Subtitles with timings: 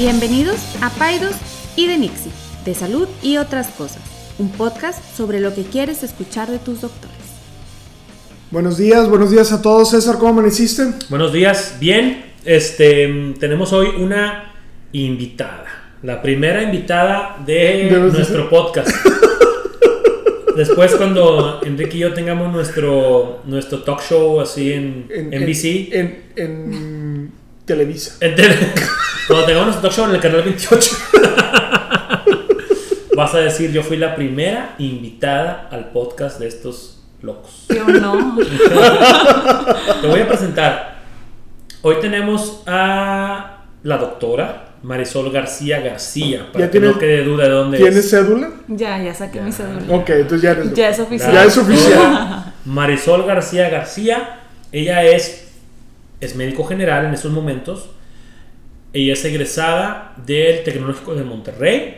[0.00, 1.34] Bienvenidos a Paidos
[1.76, 2.32] y de Nixie,
[2.64, 4.00] de salud y otras cosas,
[4.38, 7.18] un podcast sobre lo que quieres escuchar de tus doctores.
[8.50, 9.90] Buenos días, buenos días a todos.
[9.90, 10.84] César, ¿cómo amaneciste?
[11.10, 12.32] Buenos días, bien.
[12.46, 14.54] Este, tenemos hoy una
[14.92, 15.66] invitada,
[16.02, 18.88] la primera invitada de Debes nuestro podcast.
[20.56, 26.40] Después cuando Enrique y yo tengamos nuestro, nuestro talk show así en, NBC, En, en
[26.40, 26.78] Televisa.
[26.86, 26.99] en
[27.74, 28.72] tele-
[29.26, 30.96] cuando tengamos nuestro talk show en el canal 28,
[33.16, 37.66] vas a decir yo fui la primera invitada al podcast de estos locos.
[37.68, 38.36] Yo no.
[40.00, 41.00] Te voy a presentar.
[41.82, 47.44] Hoy tenemos a la doctora Marisol García García, para ¿Ya que no tienes- quede duda
[47.44, 48.10] de dónde ¿Tienes es.
[48.10, 48.50] cédula?
[48.68, 49.82] Ya, ya saqué mi cédula.
[49.94, 50.72] Ok, entonces ya eres.
[50.74, 51.32] Ya es oficial.
[51.32, 52.54] Ya es oficial.
[52.64, 54.40] Marisol García García,
[54.72, 55.49] ella es,
[56.20, 57.90] es médico general en estos momentos.
[58.92, 61.96] Ella es egresada del Tecnológico de Monterrey.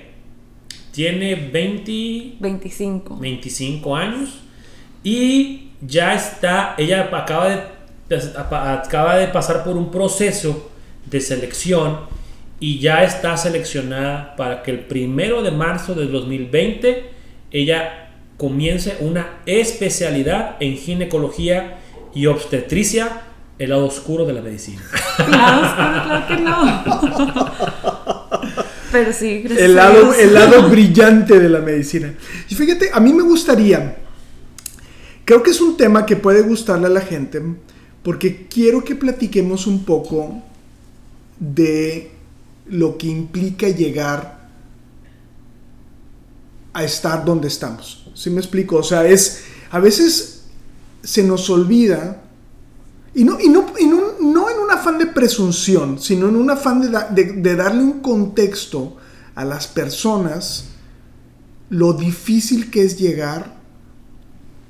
[0.92, 3.16] Tiene 20, 25.
[3.16, 4.40] 25 años
[5.02, 10.70] y ya está, ella acaba de, acaba de pasar por un proceso
[11.06, 12.00] de selección
[12.60, 17.10] y ya está seleccionada para que el primero de marzo del 2020
[17.50, 21.78] ella comience una especialidad en ginecología
[22.14, 23.22] y obstetricia,
[23.62, 24.82] el lado oscuro de la medicina.
[25.16, 25.60] Claro,
[26.04, 27.52] claro que no.
[28.90, 29.60] Pero sí, gracias.
[29.60, 32.14] El lado, el lado brillante de la medicina.
[32.48, 33.98] Y fíjate, a mí me gustaría.
[35.24, 37.40] Creo que es un tema que puede gustarle a la gente.
[38.02, 40.42] Porque quiero que platiquemos un poco
[41.38, 42.10] de
[42.66, 44.48] lo que implica llegar
[46.72, 48.10] a estar donde estamos.
[48.14, 48.76] ¿Sí me explico?
[48.76, 49.44] O sea, es.
[49.70, 50.46] A veces
[51.02, 52.22] se nos olvida.
[53.14, 56.50] Y no, y no, y no, no en un afán de presunción, sino en un
[56.50, 58.96] afán de, da- de- de darle un contexto
[59.34, 60.68] a las personas
[61.68, 63.54] lo difícil que es llegar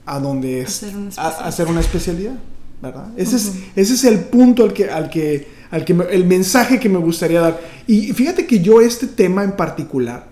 [0.06, 2.34] a donde es Hacer una a- hacer una especialidad,
[2.80, 3.08] ¿verdad?
[3.16, 6.80] Ese, es, ese es el punto al que, al que, al que me- el mensaje
[6.80, 7.60] que me gustaría dar.
[7.86, 10.28] Y fíjate que yo este tema en particular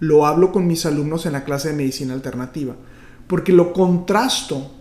[0.00, 2.74] lo hablo con mis alumnos en la clase de medicina alternativa,
[3.28, 4.72] porque lo contrasto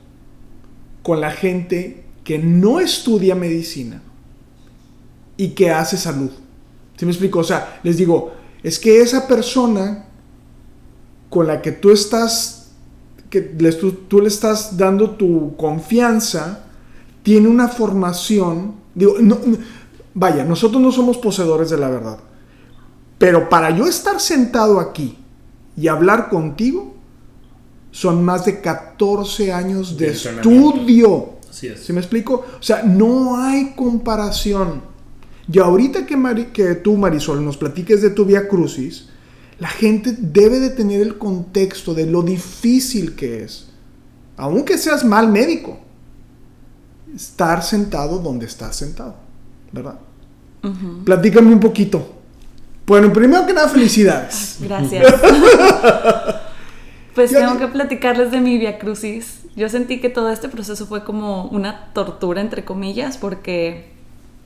[1.03, 4.01] con la gente que no estudia medicina
[5.37, 6.29] y que hace salud.
[6.97, 7.39] ¿Sí me explico?
[7.39, 10.05] O sea, les digo, es que esa persona
[11.29, 12.67] con la que tú estás,
[13.29, 16.65] que les- tú, tú le estás dando tu confianza,
[17.23, 19.57] tiene una formación, digo, no- no-
[20.13, 22.19] vaya, nosotros no somos poseedores de la verdad,
[23.17, 25.17] pero para yo estar sentado aquí
[25.75, 26.93] y hablar contigo,
[27.89, 30.07] son más de 14 años de
[30.41, 31.32] estudio.
[31.53, 31.85] Así es.
[31.85, 32.45] ¿Sí me explico?
[32.59, 34.81] O sea, no hay comparación.
[35.51, 39.09] Y ahorita que, Mari- que tú, Marisol, nos platiques de tu Vía Crucis,
[39.59, 43.67] la gente debe de tener el contexto de lo difícil que es,
[44.35, 45.77] aunque seas mal médico,
[47.15, 49.15] estar sentado donde estás sentado,
[49.71, 49.99] ¿verdad?
[51.05, 52.13] Platícame un poquito.
[52.87, 54.57] Bueno, primero que nada, felicidades.
[54.61, 55.05] Gracias.
[57.15, 59.41] Pues tengo que platicarles de mi Via Crucis.
[59.55, 63.91] Yo sentí que todo este proceso fue como una tortura, entre comillas, porque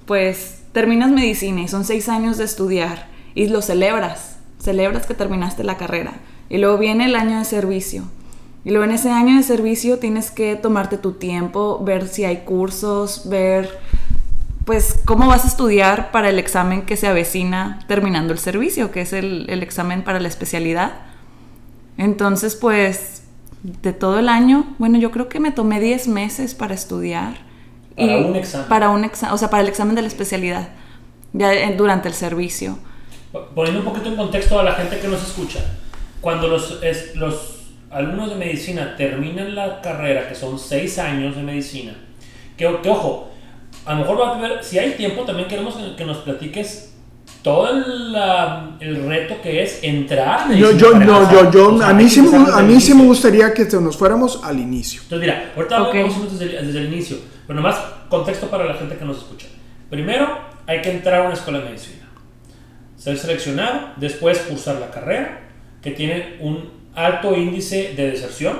[0.06, 5.64] pues terminas medicina y son seis años de estudiar y lo celebras, celebras que terminaste
[5.64, 6.14] la carrera.
[6.50, 8.04] Y luego viene el año de servicio.
[8.66, 12.40] Y luego en ese año de servicio tienes que tomarte tu tiempo, ver si hay
[12.40, 13.80] cursos, ver
[14.66, 19.02] pues cómo vas a estudiar para el examen que se avecina terminando el servicio, que
[19.02, 20.94] es el, el examen para la especialidad.
[21.98, 23.24] Entonces, pues,
[23.64, 27.36] de todo el año, bueno, yo creo que me tomé 10 meses para estudiar.
[27.96, 28.68] Para un examen.
[28.70, 30.70] Para un examen, o sea, para el examen de la especialidad,
[31.34, 32.78] ya en- durante el servicio.
[33.56, 35.60] Poniendo un poquito en contexto a la gente que nos escucha,
[36.22, 41.42] cuando los, es- los alumnos de medicina terminan la carrera, que son seis años de
[41.44, 41.96] medicina,
[42.56, 43.30] que, que ojo,
[43.86, 46.94] a lo mejor va a haber, si hay tiempo, también queremos que, que nos platiques
[47.48, 48.16] todo el,
[48.82, 52.10] el reto que es entrar a Yo, yo, no, yo, yo, O sea, a mí
[52.10, 52.20] sí
[52.54, 55.00] a mí sí me gustaría que nos fuéramos al inicio.
[55.04, 55.96] Entonces, mira, ahorita Ok.
[55.96, 57.18] vamos desde, el- desde el inicio,
[57.48, 57.78] pero nomás
[58.10, 59.48] contexto para la gente que nos escucha.
[59.90, 60.28] Primero,
[60.66, 62.06] hay que entrar a una escuela de medicina,
[62.98, 65.40] ser seleccionado, después cursar la carrera,
[65.82, 68.58] que tiene un alto índice de deserción.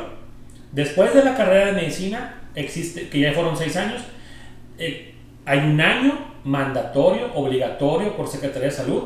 [0.72, 4.02] Después de la carrera de medicina, existe, que ya fueron seis años,
[4.78, 5.14] eh,
[5.48, 6.14] hay un año
[6.44, 9.04] mandatorio, obligatorio por Secretaría de Salud,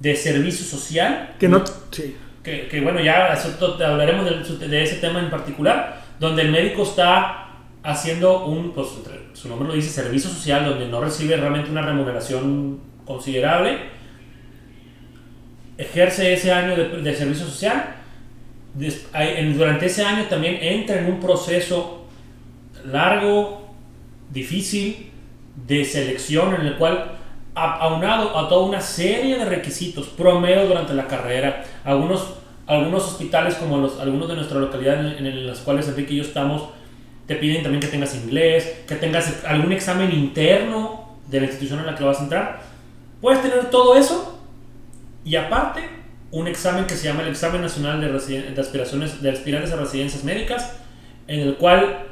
[0.00, 1.34] de servicio social.
[1.38, 1.62] Que no.
[1.90, 2.16] Sí.
[2.42, 7.46] que, que, bueno, ya hablaremos de, de ese tema en particular, donde el médico está
[7.82, 8.88] haciendo un, pues
[9.32, 13.78] su nombre lo dice, servicio social, donde no recibe realmente una remuneración considerable,
[15.78, 17.96] ejerce ese año de, de servicio social.
[18.74, 22.06] Des- en- durante ese año también entra en un proceso
[22.84, 23.74] largo,
[24.30, 25.10] difícil,
[25.54, 27.12] de selección en el cual,
[27.54, 32.34] aunado a toda una serie de requisitos, promedio durante la carrera, algunos,
[32.66, 36.70] algunos hospitales como los, algunos de nuestra localidad en, las cuales Enrique y yo estamos,
[37.26, 41.86] te piden también que tengas inglés, que tengas algún examen interno de la institución en
[41.86, 42.60] la que vas a entrar.
[43.20, 44.40] Puedes tener todo eso
[45.24, 46.00] y aparte
[46.32, 48.50] un examen que se llama el Examen Nacional de, de
[49.20, 50.76] de Aspirantes a Residencias Médicas,
[51.26, 52.09] en el cual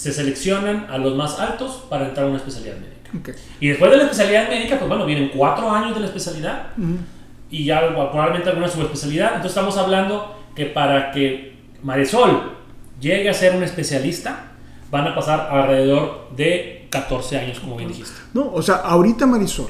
[0.00, 3.38] se seleccionan a los más altos para entrar a una especialidad médica.
[3.60, 6.68] Y después de la especialidad médica, pues bueno, vienen cuatro años de la especialidad
[7.50, 9.26] y ya probablemente alguna subespecialidad.
[9.34, 12.56] Entonces estamos hablando que para que Marisol
[12.98, 14.52] llegue a ser un especialista,
[14.90, 18.18] van a pasar alrededor de 14 años, como bien dijiste.
[18.32, 19.68] No, o sea, ahorita Marisol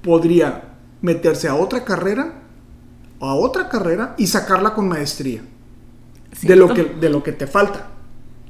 [0.00, 0.62] podría
[1.02, 2.40] meterse a otra carrera,
[3.20, 5.42] a otra carrera y sacarla con maestría.
[6.40, 7.91] De lo, que, de lo que te falta.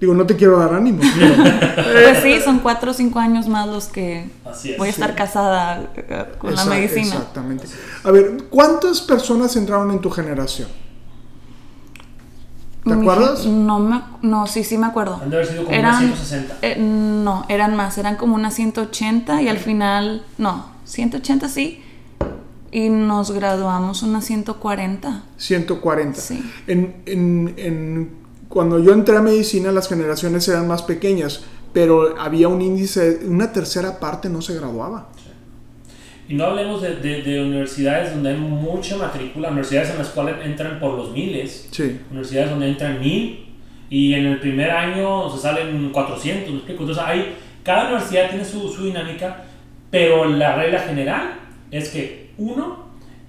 [0.02, 0.98] Digo, no te quiero dar ánimo.
[1.16, 1.34] pero-
[1.92, 4.76] Pues sí, son cuatro o cinco años más los que Así es.
[4.78, 7.06] voy a estar casada eh, con la medicina.
[7.06, 7.66] Exactamente.
[8.02, 10.66] A ver, ¿cuántas personas entraron en tu generación?
[12.84, 13.46] ¿Te acuerdas?
[13.46, 15.20] No, me, no, sí, sí me acuerdo.
[15.22, 16.56] Han de haber sido como Eran- unas 160.
[16.62, 21.80] Eh, no, eran más, eran como unas 180 y al final, no, 180 sí,
[22.72, 25.22] y nos graduamos unas 140.
[25.36, 26.20] 140.
[26.20, 26.52] Sí.
[26.66, 28.21] En, en- en-
[28.52, 33.50] cuando yo entré a medicina, las generaciones eran más pequeñas, pero había un índice, una
[33.52, 35.08] tercera parte no se graduaba.
[36.28, 40.36] Y no hablemos de, de- de universidades donde hay mucha matrícula, universidades en las cuales
[40.44, 41.98] entran por los miles, Sí.
[42.10, 43.46] universidades donde entran mil
[43.90, 46.82] y en el primer año se salen 400, ¿me explico?
[46.82, 49.44] Entonces hay, cada universidad tiene su, su dinámica,
[49.90, 51.34] pero la regla general
[51.70, 52.86] es que uno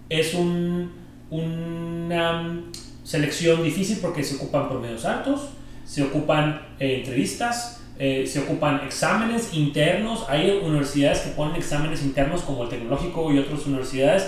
[0.10, 0.92] es un,
[1.30, 2.62] una
[3.04, 5.50] selección difícil porque se ocupan promedios altos,
[5.86, 10.26] se ocupan eh, entrevistas, eh, se ocupan exámenes internos.
[10.28, 14.28] Hay universidades que ponen exámenes internos como el tecnológico y otras universidades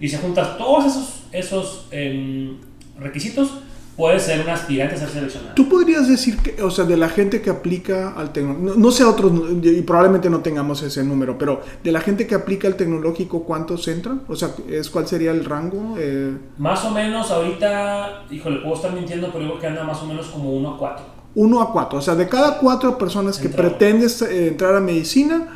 [0.00, 2.56] y se juntan todos esos, esos em,
[2.98, 3.50] requisitos,
[3.96, 5.54] puede ser un aspirante a ser seleccionado.
[5.54, 8.90] Tú podrías decir que, o sea, de la gente que aplica al tecnológico, no, no
[8.90, 9.32] sé otros,
[9.62, 13.86] y probablemente no tengamos ese número, pero de la gente que aplica al tecnológico, ¿cuántos
[13.88, 14.22] entran?
[14.28, 15.94] O sea, ¿es, ¿cuál sería el rango?
[15.98, 20.06] Eh, Más o menos ahorita, híjole, puedo estar mintiendo, pero digo que anda más o
[20.06, 21.04] menos como 1 a 4.
[21.36, 21.98] uno a cuatro.
[21.98, 23.68] O sea, de cada cuatro personas que Entraba.
[23.70, 25.48] pretendes eh, entrar a medicina,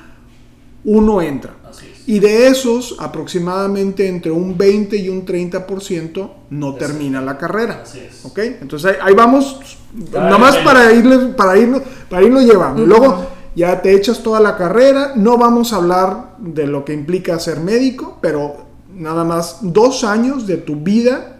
[0.84, 1.55] uno entra.
[1.69, 1.97] Así es.
[2.08, 7.82] Y de esos, aproximadamente entre un 20 y un 30% no termina la carrera.
[7.82, 8.25] Así es.
[8.25, 8.38] ¿Ok?
[8.38, 9.76] Entonces ahí, ahí vamos,
[10.10, 12.87] Cada nada más vez para, irle, para, irlo, para irlo llevando.
[12.87, 15.12] Luego ya te echas toda la carrera.
[15.16, 18.56] No vamos a hablar de lo que implica ser médico, pero
[18.94, 21.37] nada más dos años de tu vida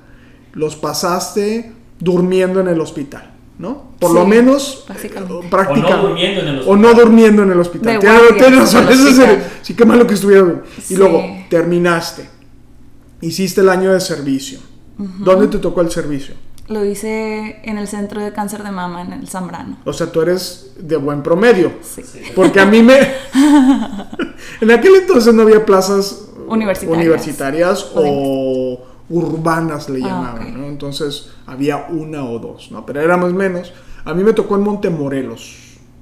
[0.53, 3.28] los pasaste durmiendo en el hospital,
[3.58, 3.90] ¿no?
[3.99, 5.34] Por Sí, lo menos básicamente.
[5.34, 6.81] eh, O no durmiendo en el O hospital.
[6.81, 7.99] no durmiendo en el hospital.
[8.00, 9.26] Tienes- razón, eso
[9.62, 10.62] sí, qué malo que estuviera.
[10.78, 10.96] Y Sí.
[10.96, 12.28] luego terminaste.
[13.20, 14.60] Hiciste el año de servicio.
[14.96, 16.34] ¿Dónde te tocó el servicio?
[16.69, 19.78] Lo hice en el centro de cáncer de mama, en el Zambrano.
[19.87, 21.72] O sea, tú eres de buen promedio.
[21.82, 22.02] Sí.
[22.02, 22.20] Sí.
[22.36, 22.98] Porque a mí me.
[24.60, 26.98] en aquel entonces no había plazas Universitarias.
[27.06, 30.65] universitarias o urbanas le Ah, llamaban.
[30.65, 32.84] Entonces había una o dos, ¿no?
[32.86, 33.72] Pero éramos menos.
[34.05, 35.56] A mí me tocó en Montemorelos.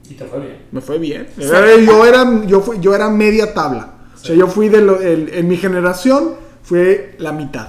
[0.08, 0.58] Y te fue bien.
[0.70, 1.26] Me fue bien.
[1.38, 3.90] Era- yo, era, yo, fui- yo era media tabla.
[4.14, 7.68] O sea, yo fui de lo- el- en mi generación fue la mitad.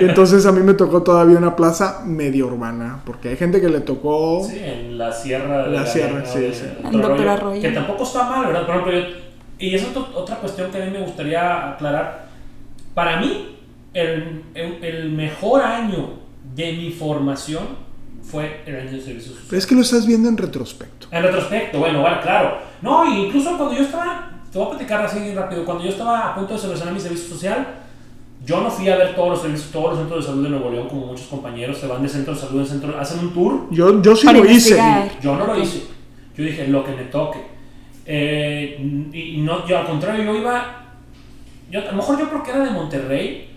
[0.00, 3.00] Y entonces a mí me tocó todavía una plaza medio urbana.
[3.04, 4.46] Porque hay gente que le tocó.
[4.48, 5.64] Sí, en la sierra.
[5.68, 6.64] de La sierra, sí, de- sí.
[6.92, 7.60] Doctor Arroyo.
[7.62, 8.66] Que tampoco está mal, ¿verdad?
[8.66, 9.16] Por ejemplo, yo-
[9.58, 12.28] y es otra cuestión que a mí me gustaría aclarar.
[12.94, 13.58] Para mí,
[13.94, 16.10] el, el- el mejor año
[16.54, 17.64] de mi formación
[18.22, 19.46] fue el año de servicio social.
[19.48, 21.06] Pero es que lo estás viendo en retrospecto.
[21.10, 22.58] En retrospecto, bueno, bueno, claro.
[22.82, 26.34] No, incluso cuando yo estaba, te voy a platicar así rápido, cuando yo estaba a
[26.34, 27.66] punto de seleccionar mi servicio social,
[28.46, 30.70] yo no fui a ver todos los servicios, todos los centros de salud de Nuevo
[30.70, 33.66] León, como muchos compañeros se van de centro de salud en centro, hacen un tour.
[33.70, 34.80] Yo, yo sí Para lo hice.
[35.20, 35.82] Yo no lo hice.
[36.36, 37.38] Yo dije, lo que me toque.
[38.06, 38.76] Eh,
[39.12, 40.84] y y no, yo al contrario, yo iba,
[41.70, 43.49] yo, a lo mejor yo porque era de Monterrey,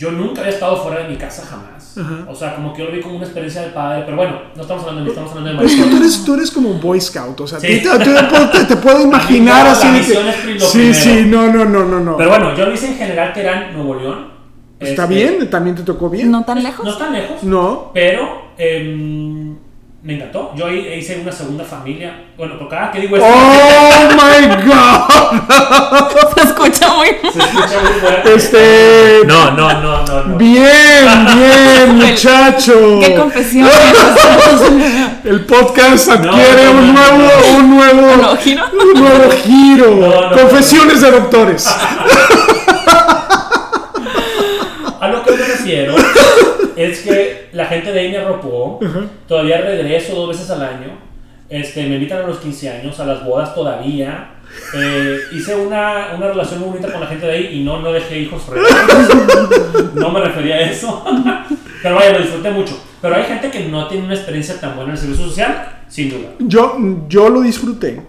[0.00, 1.96] yo nunca había estado fuera de mi casa jamás.
[1.98, 2.24] Ajá.
[2.30, 4.62] O sea, como que yo lo vi como una experiencia del padre, pero bueno, no
[4.62, 6.02] estamos hablando de mí, estamos hablando de Pero es que tú Marisol.
[6.06, 7.40] eres, tú eres como un Boy Scout.
[7.40, 7.66] O sea, Sí.
[7.66, 9.86] te, te- te puedo- te- te puedo imaginar así.
[9.86, 10.16] la de que- es
[10.60, 10.94] lo sí, primero.
[10.94, 12.00] sí, no, no, no, no.
[12.00, 12.16] no.
[12.16, 14.30] Pero bueno, yo lo hice en General Terán, Nuevo León.
[14.80, 16.30] Está Este, bien, también te tocó bien.
[16.30, 16.86] No tan lejos.
[16.86, 17.42] No tan lejos.
[17.42, 17.90] No.
[17.92, 19.56] Pero em,
[20.02, 20.52] me encantó.
[20.56, 22.24] Yo ahí hice una segunda familia.
[22.36, 26.10] Bueno, por cada que digo esto, ¡Oh, my God!
[26.34, 28.34] Se escucha muy se escucha muy fuerte.
[28.34, 29.20] Este...
[29.26, 30.24] No, no, no, no.
[30.24, 30.36] no.
[30.36, 33.00] Bien, bien, muchacho.
[33.00, 33.68] ¡Qué confesión!
[35.24, 38.64] El podcast adquiere no, no, un nuevo, un nuevo, ¿Un nuevo giro?
[38.82, 39.96] un nuevo giro.
[39.96, 41.66] No, no, Confesiones de doctores.
[45.00, 45.94] A lo que me refiero
[46.82, 48.80] es que la gente de ahí me arropó.
[49.26, 50.98] Todavía regreso dos veces al año.
[51.48, 54.34] Este, me invitan a los 15 años, a las bodas todavía.
[54.74, 57.92] Eh, hice una, una relación muy bonita con la gente de ahí y no, no
[57.92, 58.70] dejé hijos reales.
[59.94, 61.04] No me refería a eso.
[61.82, 62.78] Pero vaya, lo disfruté mucho.
[63.00, 66.10] Pero hay gente que no tiene una experiencia tan buena en el servicio social, sin
[66.10, 66.30] duda.
[66.38, 66.76] Yo,
[67.08, 68.00] yo lo disfruté,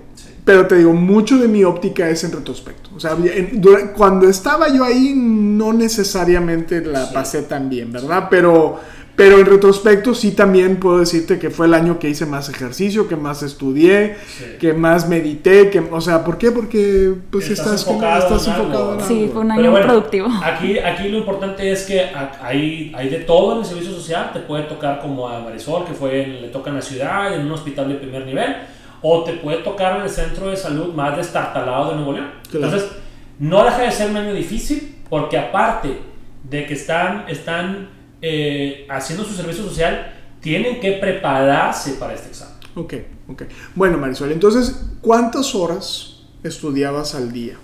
[0.51, 2.89] pero te digo, mucho de mi óptica es en retrospecto.
[2.93, 7.13] O sea, en- dura- cuando estaba yo ahí, no necesariamente la Sí.
[7.13, 8.27] pasé tan bien, ¿verdad?
[8.29, 8.77] Pero,
[9.15, 13.07] pero en retrospecto sí también puedo decirte que fue el año que hice más ejercicio,
[13.07, 14.43] que más estudié, Sí.
[14.59, 16.51] que más medité, que, o sea, ¿por qué?
[16.51, 18.65] Porque pues Estás estás, como- enfocado estás en algo.
[18.67, 20.27] enfocado en Sí, fue un año bueno, productivo.
[20.43, 24.31] Aquí, aquí lo importante es que a- hay, hay de todo en el servicio social.
[24.33, 27.51] Te puede tocar como a Marisol, que fue le toca en la ciudad, en un
[27.53, 28.53] hospital de primer nivel,
[29.01, 32.31] o te puede tocar en el centro de salud más destartalado de Nuevo León.
[32.49, 32.65] Claro.
[32.65, 32.91] Entonces,
[33.39, 35.99] no deja de ser un año difícil, porque aparte
[36.43, 37.89] de que están, están
[38.21, 42.55] eh, haciendo su servicio social, tienen que prepararse para este examen.
[42.75, 42.93] Ok,
[43.29, 43.43] ok.
[43.75, 47.55] Bueno, Marisol, entonces, ¿cuántas horas estudiabas al día?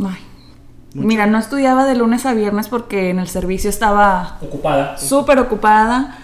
[0.00, 0.18] Ay.
[0.94, 4.96] Mira, no estudiaba de lunes a viernes porque en el servicio estaba Ocupada.
[4.96, 6.18] súper ocupada.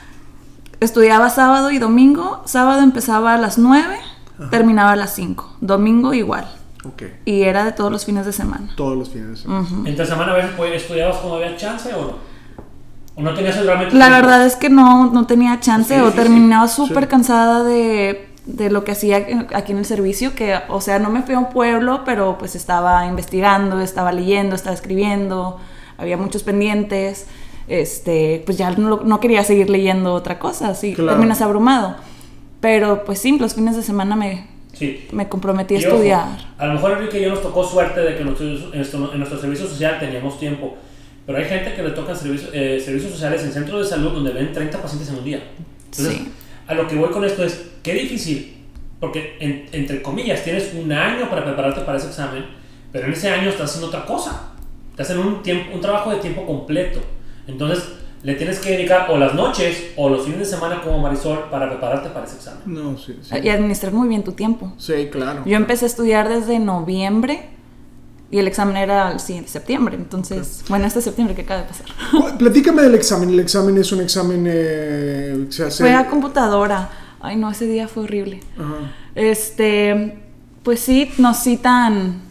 [0.83, 2.43] Estudiaba sábado y domingo.
[2.45, 3.97] Sábado empezaba a las 9,
[4.51, 5.57] terminaba a las 5.
[5.61, 6.47] Domingo igual.
[6.85, 8.69] Ok, Y era de todos los fines de semana.
[8.77, 9.67] todos los fines de semana.
[9.87, 12.33] Entre semana a veces pues, estudiabas cuando había chance o no.
[13.15, 14.23] O no tenías realmente La tiempo?
[14.27, 17.09] verdad es que no, no tenía chance Sí, o sí, terminaba súper Sí.
[17.11, 19.19] cansada de, de lo que hacía
[19.55, 22.57] aquí en el servicio, que, o sea, no me fui a un pueblo, pero pues
[22.57, 25.61] estaba investigando, estaba leyendo, estaba escribiendo,
[25.99, 27.27] había muchos pendientes,
[27.69, 31.13] este, pues ya no, no quería seguir leyendo otra cosa, así Claro.
[31.13, 31.97] terminas abrumado.
[32.61, 35.07] Pero pues sí, los fines de semana me, Sí.
[35.13, 36.29] me comprometí a Y ojo, estudiar.
[36.59, 39.41] a lo mejor Enrique y yo nos tocó suerte de que en nuestro, en nuestro,
[39.41, 40.77] servicio social teníamos tiempo.
[41.27, 44.33] Pero hay gente que le tocan servicios, eh, servicios sociales en centros de salud donde
[44.33, 45.43] ven 30 pacientes en un día.
[45.85, 46.33] Entonces, Sí.
[46.67, 48.57] a lo que voy con esto es, qué difícil,
[48.99, 52.45] porque en- entre comillas tienes un año para prepararte para ese examen,
[52.91, 54.49] pero en ese año estás haciendo otra cosa.
[54.91, 57.01] Estás en un, tiempo, un trabajo de tiempo completo.
[57.47, 57.85] Entonces,
[58.23, 61.69] le tienes que dedicar o las noches o los fines de semana como Marisol para
[61.69, 62.61] prepararte para ese examen.
[62.67, 63.35] No, sí, sí.
[63.43, 64.73] Y administrar muy bien tu tiempo.
[64.79, 65.43] Sí, claro.
[65.45, 67.49] Yo empecé a estudiar desde noviembre
[68.31, 69.97] y el examen era el siguiente septiembre.
[69.97, 71.87] Entonces, bueno, este septiembre que acaba de pasar.
[72.39, 73.31] Platícame del examen.
[73.31, 75.83] El examen es un examen eh, que se hace.
[75.83, 76.91] Fue a computadora.
[77.21, 78.41] Ay, no, ese día fue horrible.
[78.57, 78.93] Ajá.
[79.15, 80.19] Este,
[80.63, 82.23] pues sí, nos citan,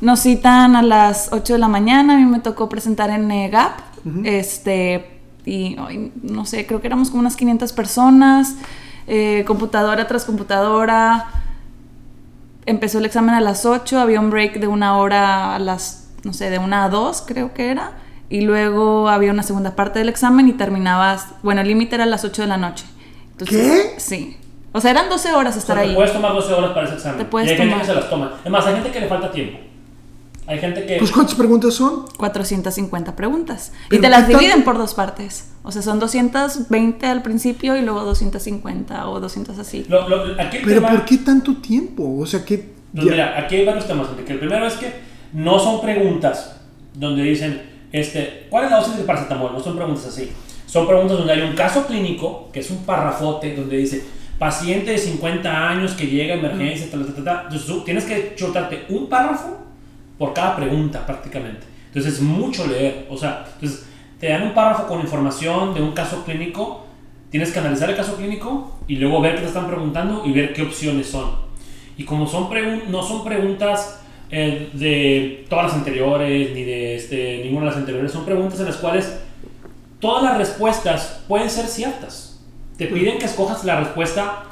[0.00, 2.14] nos citan a las 8 de la mañana.
[2.14, 3.87] A mí me tocó presentar en eh, GAP.
[4.24, 5.76] Este, y
[6.22, 8.54] no sé, creo que éramos como unas 500 personas.
[9.06, 11.28] eh, computadora tras computadora.
[12.66, 16.34] Empezó el examen a las 8, había un break de una hora a las, no
[16.34, 17.92] sé, de una a dos, creo que era.
[18.28, 22.06] Y luego había una segunda parte del examen y terminabas, bueno, el límite era a
[22.06, 22.84] las 8 de la noche.
[23.46, 23.94] ¿Qué?
[23.96, 24.36] Sí.
[24.72, 25.94] O sea, eran 12 horas O sea, estar te ahí.
[25.94, 27.18] puedes tomar 12 horas para ese examen.
[27.18, 27.86] Te puedes y hay gente tomar.
[27.86, 28.32] que se las toma.
[28.44, 29.58] Es más, hay gente que le falta tiempo.
[30.48, 30.96] Hay gente que...
[30.96, 32.06] Pues, ¿cuántas preguntas son?
[32.16, 33.70] 450 preguntas.
[33.86, 34.38] Y ¿Pero te las qué tanto?
[34.38, 35.50] dividen por dos partes.
[35.62, 39.84] O sea, son 220 al principio y luego 250 o 200 así.
[39.88, 42.18] lo- lo- aquí Pero tema- ¿por qué tanto tiempo?
[42.18, 42.72] O sea, que.
[42.94, 44.08] Pues ya- mira, aquí hay varios temas.
[44.10, 44.32] Enrique.
[44.32, 44.92] El primero es que
[45.34, 46.56] no son preguntas
[46.94, 47.62] donde dicen,
[47.92, 49.52] este, ¿cuál es la dosis del paracetamol?
[49.52, 50.30] No son preguntas así.
[50.66, 54.02] Son preguntas donde hay un caso clínico, que es un parrafote, donde dice,
[54.38, 57.40] paciente de 50 años que llega a emergencia, tal, tal, tal, tal.
[57.44, 59.57] Entonces tú tienes que chutarte un párrafo
[60.18, 61.66] por cada pregunta prácticamente.
[61.86, 63.06] Entonces es mucho leer.
[63.08, 63.86] O sea, entonces
[64.20, 66.84] te dan un párrafo con información de un caso clínico,
[67.30, 70.52] tienes que analizar el caso clínico y luego ver qué te están preguntando y ver
[70.52, 71.30] qué opciones son.
[71.96, 72.48] Y como son
[72.90, 78.12] no son preguntas eh, de todas las anteriores, ni de este, ninguna de las anteriores,
[78.12, 79.20] son preguntas en las cuales
[80.00, 82.40] todas las respuestas pueden ser ciertas.
[82.76, 84.44] Te piden que escojas la respuesta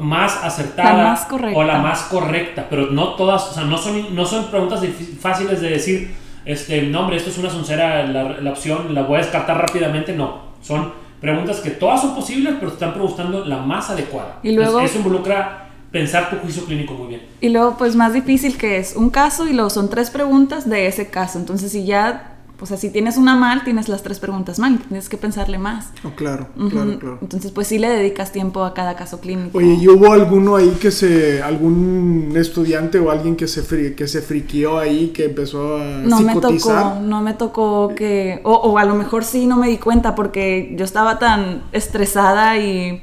[0.00, 1.58] más acertada La más correcta.
[1.58, 4.80] o la más correcta, pero no todas, o sea, no son, no son preguntas
[5.20, 9.16] fáciles de decir, este, no hombre, esto es una soncera, la, la opción la voy
[9.16, 10.48] a descartar rápidamente, no.
[10.62, 14.38] Son preguntas que todas son posibles, pero te están preguntando la más adecuada.
[14.42, 17.22] Y luego- Entonces, eso involucra pensar tu juicio clínico muy bien.
[17.40, 20.86] Y luego, pues más difícil que es un caso y luego son tres preguntas de
[20.86, 21.38] ese caso.
[21.38, 25.08] Entonces, si ya o sea, si tienes una mal, tienes las tres preguntas mal, tienes
[25.08, 25.90] que pensarle más.
[26.04, 26.68] Oh, claro, Ujú.
[26.70, 27.18] claro, claro.
[27.22, 29.58] Entonces, pues sí le dedicas tiempo a cada caso clínico.
[29.58, 34.08] Oye, ¿y hubo alguno ahí que se, algún estudiante o alguien que se, fri- que
[34.08, 36.82] se friqueó ahí, que empezó a no me psicotizar?
[36.94, 40.14] tocó, no me tocó que, o, o a lo mejor sí no me di cuenta
[40.14, 43.02] porque yo estaba tan estresada y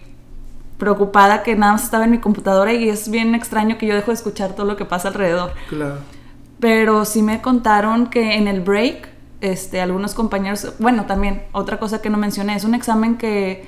[0.78, 4.08] preocupada que nada más estaba en mi computadora y es bien extraño que yo dejo
[4.12, 5.54] de escuchar todo lo que pasa alrededor.
[5.70, 6.00] Claro.
[6.60, 9.10] Pero sí me contaron que en el break,
[9.52, 13.66] este, algunos compañeros, bueno, también otra cosa que no mencioné, es un examen que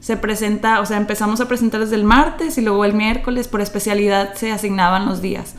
[0.00, 3.60] se presenta, o sea, empezamos a presentar desde el martes y luego el miércoles por
[3.60, 5.54] especialidad se asignaban los días.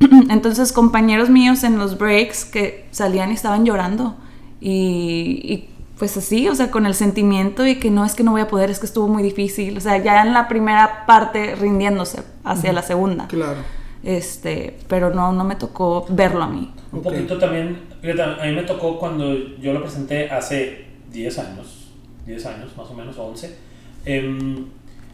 [0.30, 4.16] Entonces compañeros míos en los breaks que salían y estaban llorando
[4.60, 5.68] y, y,
[5.98, 8.48] pues así, o sea, con el sentimiento y que no es que no voy a
[8.48, 12.72] poder, es que estuvo muy difícil, o sea, ya en la primera parte rindiéndose hacia
[12.72, 13.28] la segunda.
[13.28, 13.58] Claro.
[14.02, 16.72] Este, pero no, no me tocó verlo a mí.
[16.92, 17.04] Un Ok.
[17.04, 17.78] poquito también,
[18.10, 21.88] a mí me tocó cuando yo lo presenté hace 10 años,
[22.26, 23.56] 10 años más o menos, o 11.
[24.04, 24.66] em,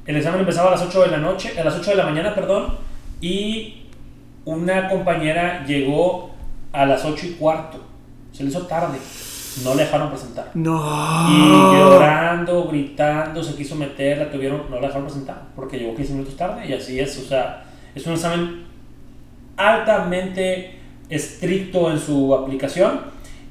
[0.06, 2.35] el examen empezaba a las 8 de la noche, a las 8 de la mañana,
[2.35, 2.75] perdón,
[3.20, 3.82] y
[4.44, 6.30] una compañera llegó
[6.73, 7.78] a las 8 y cuarto.
[8.32, 8.99] Se le hizo tarde,
[9.64, 10.50] no le dejaron presentar.
[10.54, 11.28] No.
[11.28, 16.12] Y llorando, gritando, se quiso meter, la tuvieron, no la dejaron presentar porque llegó 15
[16.14, 17.18] minutos tarde y así es.
[17.18, 18.64] O sea, es un examen
[19.56, 20.79] altamente
[21.10, 23.00] estricto en su aplicación.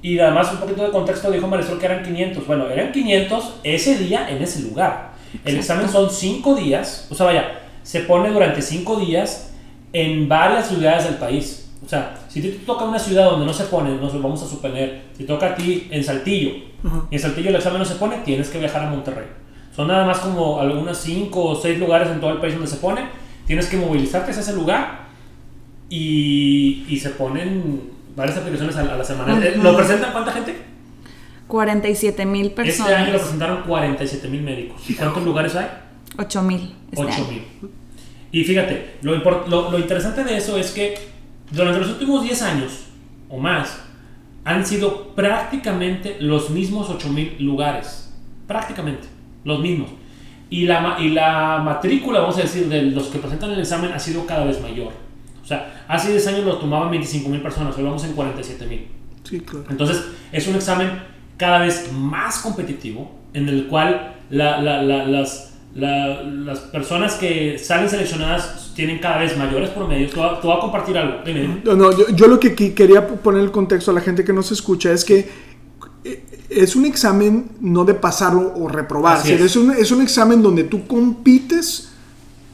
[0.01, 2.47] Y además, un poquito de contexto, dijo Marisol que eran 500.
[2.47, 5.11] Bueno, eran 500 ese día en ese lugar.
[5.45, 9.53] El examen son 5 días, o sea, vaya, se pone durante 5 días
[9.93, 11.69] en varias ciudades del país.
[11.85, 14.47] O sea, si te toca una ciudad donde no se pone, nos lo vamos a
[14.47, 16.51] suponer, si toca a ti en Saltillo,
[17.09, 19.27] y en Saltillo el examen no se pone, tienes que viajar a Monterrey.
[19.75, 22.77] Son nada más como algunas 5 o 6 lugares en todo el país donde se
[22.77, 23.01] pone.
[23.45, 25.08] Tienes que movilizarte hacia ese lugar
[25.89, 27.81] y, y se ponen
[28.15, 29.37] varias aplicaciones a, a la semana.
[29.45, 30.55] Eh, ¿Lo presentan cuánta gente?
[31.47, 33.21] 47 mil Este año lo personas.
[33.21, 34.89] presentaron 47 mil médicos.
[34.89, 35.67] ¿Y cuántos lugares hay?
[36.17, 36.75] 8 mil.
[36.91, 37.25] este 8 año.
[37.31, 37.41] mil.
[38.31, 39.15] Y fíjate, lo,
[39.47, 40.95] lo, lo interesante de eso es que
[41.51, 42.71] durante los últimos 10 años
[43.29, 43.81] o más
[44.45, 48.13] han sido prácticamente los mismos 8 mil lugares.
[48.47, 49.07] Prácticamente,
[49.43, 49.89] los mismos.
[50.51, 53.99] Y la, y la matrícula, vamos a decir, de los que presentan el examen ha
[53.99, 54.91] sido cada vez mayor.
[55.49, 58.87] O sea, hace 10 años lo tomaban 25 mil personas, hoy vamos en 47 mil.
[59.23, 59.65] Sí, claro.
[59.71, 60.91] Entonces, es un examen
[61.37, 67.57] cada vez más competitivo en el cual la- la- la- las, la- las personas que
[67.57, 70.11] salen seleccionadas tienen cada vez mayores promedios.
[70.11, 71.21] Te voy a, compartir algo.
[71.25, 71.61] Dime.
[71.65, 74.51] No, no, yo, yo lo que quería poner el contexto a la gente que nos
[74.51, 75.27] escucha es que
[76.03, 79.41] eh, es un examen no de pasar o, o reprobar, es.
[79.41, 79.55] es.
[79.55, 81.89] un, es un examen donde tú compites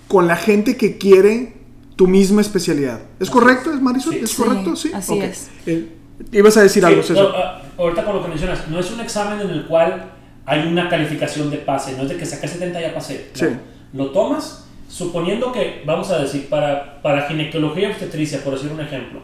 [0.08, 1.54] con la gente que quiere
[1.95, 2.99] tu misma especialidad.
[3.19, 4.13] ¿Es Así correcto, es Marisol?
[4.13, 4.19] Sí.
[4.23, 4.75] ¿Es correcto?
[4.75, 4.91] Sí.
[4.93, 5.23] así Ok.
[5.23, 5.49] es.
[5.65, 5.89] Eh,
[6.31, 7.27] ibas a decir Sí, algo, César.
[7.36, 10.12] ah, ahorita con lo que mencionas, no es un examen en el cual
[10.45, 13.29] hay una calificación de pase, no es de que saqué 70 ya pasé.
[13.34, 13.39] no.
[13.39, 13.55] Sí.
[13.93, 18.81] Lo tomas suponiendo que, vamos a decir, para, para ginecología y obstetricia, por decir un
[18.81, 19.21] ejemplo,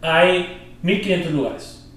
[0.00, 1.88] hay 1500 lugares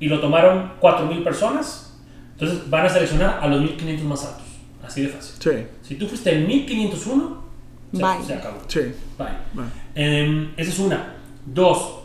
[0.00, 1.98] y lo tomaron 4000 personas,
[2.32, 4.42] entonces van a seleccionar a los 1500 más altos.
[4.84, 5.34] Así de fácil.
[5.40, 7.45] Sí, Si tú fuiste el 1501,
[7.92, 8.24] se, Bye.
[8.26, 8.58] se acabó.
[8.68, 8.80] sí.
[9.18, 9.28] Bye.
[9.54, 9.70] Bueno.
[9.94, 11.14] Em, esa es una.
[11.46, 12.00] Dos,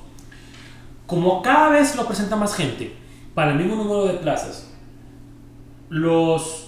[1.07, 2.93] como cada vez lo presenta más gente
[3.33, 4.69] para el mismo número de plazas,
[5.89, 6.67] los,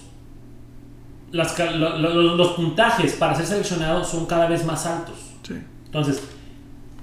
[1.32, 5.16] las lo- lo- los puntajes para ser seleccionados son cada vez más altos.
[5.46, 5.54] sí.
[5.86, 6.22] Entonces,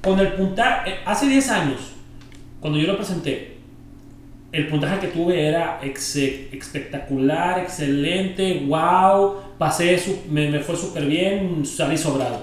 [0.04, 1.80] con el puntaje, hace 10 años,
[2.60, 3.58] cuando yo lo presenté,
[4.52, 11.06] el puntaje que tuve era ex- espectacular, excelente, wow, pasé, su- me, me fue súper
[11.06, 12.39] bien, salí sobrado.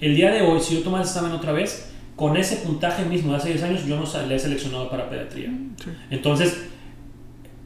[0.00, 3.30] El día de hoy, si yo tomara el examen otra vez, con ese puntaje mismo
[3.30, 5.50] de hace 10 años, yo no salí seleccionado para pediatría.
[5.82, 5.90] Sí.
[6.10, 6.64] Entonces,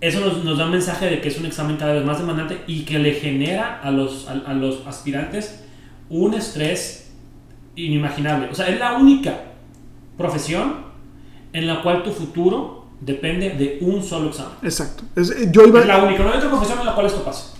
[0.03, 2.61] eso nos, nos da un mensaje de que es un examen cada vez más demandante
[2.67, 5.65] y que le genera a los, a, a los aspirantes
[6.11, 7.11] un estrés
[7.75, 8.49] inimaginable.
[8.51, 9.35] O sea, es la única
[10.19, 10.87] profesión
[11.55, 14.53] en la cual tu futuro depende de un solo examen.
[14.63, 15.05] Exacto.
[15.17, 15.81] Es- eh, yo iba.
[15.81, 17.55] Es la única, no hay otra profesión en la cual esto pasa.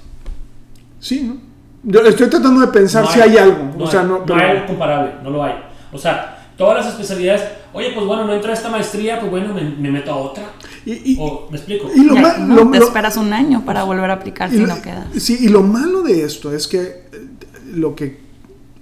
[1.01, 1.37] Sí, ¿no?
[1.85, 3.71] Yo estoy tratando de pensar No si hay, algo.
[3.79, 4.19] No o sea, hay, no.
[4.19, 5.55] no pero- hay algo comparable, no lo hay.
[5.93, 9.55] O sea, todas las especialidades, oye, pues bueno, no entra a esta maestría, pues bueno,
[9.55, 10.45] me, me meto a otra.
[10.85, 11.89] y- y- O, ¿me explico?
[11.95, 14.57] y lo Ya, no, lo- te lo- esperas un año para volver a aplicar Y
[14.57, 15.07] si lo- no quedas.
[15.19, 17.29] Sí, y lo malo de esto es que eh,
[17.75, 18.21] lo que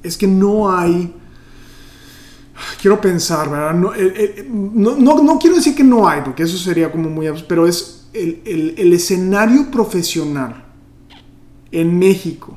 [0.03, 1.13] es que no hay.
[2.81, 3.75] Quiero pensar, ¿verdad?
[3.75, 7.11] No, eh, eh, no, no- no quiero decir que no hay, porque eso sería como
[7.11, 7.27] muy.
[7.49, 10.65] Pero es el, el- el escenario profesional
[11.81, 12.57] en México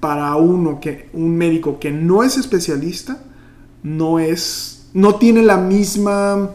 [0.00, 3.22] para uno que un médico que no es especialista
[3.82, 6.50] no es no tiene la misma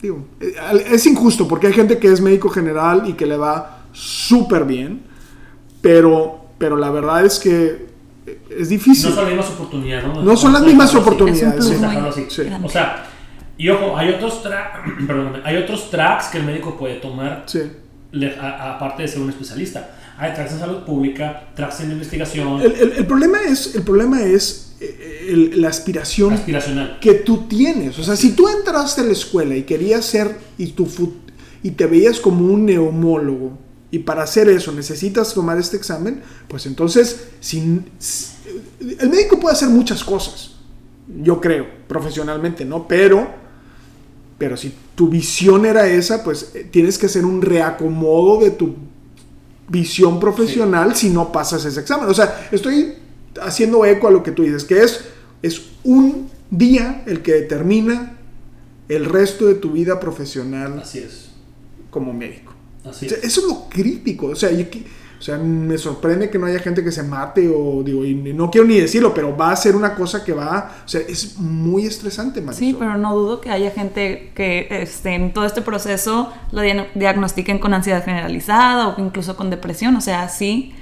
[0.00, 0.54] digo, eh,
[0.90, 5.02] es injusto porque hay gente que es médico general y que le va súper bien,
[5.80, 7.88] pero, pero la verdad es que
[8.50, 9.10] es difícil.
[9.10, 10.06] No son las mismas oportunidades.
[10.06, 11.64] No, No son las mismas oportunidades.
[11.64, 12.42] Es un sí.
[12.44, 12.66] grande.
[12.66, 13.06] O sea,
[13.56, 14.42] y ojo, hay otros,
[15.44, 17.62] hay otros tracks que el médico puede tomar Sí.
[18.40, 19.96] aparte de ser un especialista.
[20.18, 24.22] Hay tracks en salud pública, tracks en investigación, El, el- el problema es, el problema
[24.22, 26.98] es eh, el- la aspiración aspiracional.
[27.00, 27.98] que tú tienes.
[27.98, 30.88] O sea, si tú entraste a la escuela y querías ser y, tu
[31.62, 33.58] y te veías como un neumólogo
[33.90, 38.32] y para hacer eso necesitas tomar este examen, pues entonces si, si-
[38.98, 40.52] el médico puede hacer muchas cosas,
[41.22, 42.86] yo creo, profesionalmente, ¿no?
[42.88, 43.28] Pero,
[44.36, 48.74] pero si tu visión era esa, pues eh, tienes que hacer un reacomodo de tu
[49.68, 52.08] visión profesional si no pasas ese examen.
[52.08, 52.94] O sea, estoy
[53.40, 55.04] haciendo eco a lo que tú dices, que es,
[55.42, 58.16] es un día el que determina
[58.88, 61.28] el resto de tu vida profesional Así es.
[61.90, 62.54] como médico.
[62.84, 63.24] Así O sea, es.
[63.24, 64.28] eso es lo crítico.
[64.28, 64.64] O sea, yo
[65.18, 68.50] o sea, me sorprende que no haya gente que se mate o digo, y no
[68.50, 71.86] quiero ni decirlo, pero va a ser una cosa que va, o sea, es muy
[71.86, 72.66] estresante, Marisol.
[72.68, 76.86] Sí, pero no dudo que haya gente que este, en todo este proceso lo dia-
[76.94, 79.96] diagnostiquen con ansiedad generalizada o incluso con depresión.
[79.96, 80.72] O sea, sí,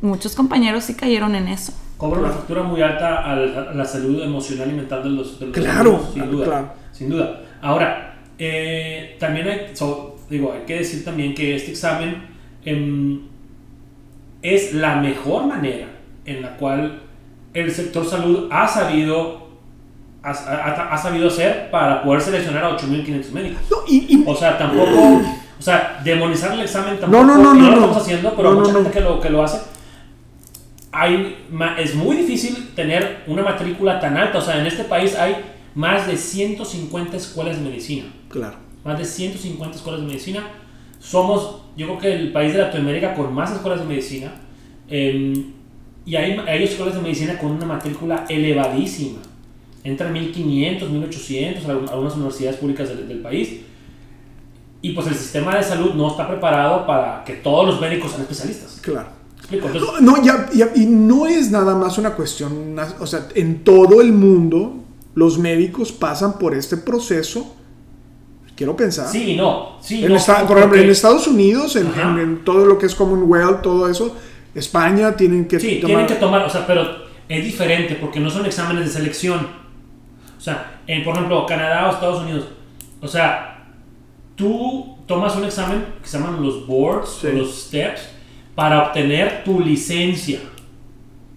[0.00, 1.72] muchos compañeros sí cayeron en eso.
[1.96, 5.46] Cobra una factura muy alta al- a la salud emocional y mental de los, de
[5.46, 6.44] los Claro, sin duda.
[6.44, 6.72] claro.
[6.92, 7.40] Sin duda.
[7.60, 12.30] Ahora, eh, también hay, so, digo, hay que decir también que este examen
[12.64, 13.20] em,
[14.42, 15.86] es la mejor manera
[16.24, 17.00] en la cual
[17.54, 19.48] el sector salud ha sabido,
[20.22, 23.62] ha, ha- ha sabido hacer para poder seleccionar a 8.500 médicos.
[23.70, 25.20] No, y, y- O sea, tampoco,
[25.58, 28.72] o sea, demonizar el examen tampoco, No, no, no, no, lo estamos haciendo, pero mucha
[28.72, 29.60] gente que lo, que lo hace.
[30.94, 31.46] Hay,
[31.78, 35.36] es muy difícil tener una matrícula tan alta, o sea, en este país hay
[35.74, 38.56] más de 150 escuelas de medicina, claro.
[38.84, 40.42] más de 150 escuelas de medicina.
[41.02, 44.32] Somos, yo creo que el país de Latinoamérica con más escuelas de medicina,
[44.88, 45.52] em,
[46.06, 49.18] y hay, hay escuelas de medicina con una matrícula elevadísima.
[49.84, 53.60] Entran 1500, 1800, algún- algunas universidades públicas del, del país.
[54.80, 58.22] Y pues el sistema de salud no está preparado para que todos los médicos sean
[58.22, 58.78] especialistas.
[58.80, 59.08] Claro.
[59.50, 63.64] Entonces, No, no, ya, ya- y no es nada más una cuestión, o sea, en
[63.64, 64.76] todo el mundo
[65.14, 67.54] los médicos pasan por este proceso,
[68.56, 69.06] quiero pensar.
[69.08, 69.78] sí no.
[69.80, 72.78] Sí, En no, esta- por ejemplo, porque- en Estados Unidos, en, en- en todo lo
[72.78, 74.16] que es Commonwealth, todo eso,
[74.54, 76.86] España tienen que Sí, tomar- tienen que tomar, o sea, pero
[77.28, 79.46] es diferente porque no son exámenes de selección.
[80.36, 82.44] O sea, en, por ejemplo, Canadá o Estados Unidos,
[83.00, 83.64] o sea,
[84.36, 87.28] tú tomas un examen que se llaman los boards Sí.
[87.28, 88.02] o los steps
[88.54, 90.40] para obtener tu licencia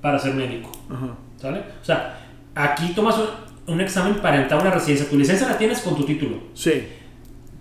[0.01, 0.71] para ser médico.
[0.89, 1.15] Ajá.
[1.37, 1.59] ¿Sale?
[1.81, 2.19] O sea,
[2.55, 5.09] aquí tomas un, un examen para entrar a una residencia.
[5.09, 6.37] Tu licencia la tienes con tu título.
[6.53, 6.83] Sí,